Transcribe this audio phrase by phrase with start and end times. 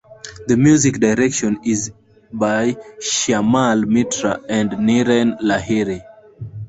[0.47, 1.91] The music direction is
[2.33, 2.73] by
[3.07, 6.01] Shyamal Mitra and Niren Lahiri.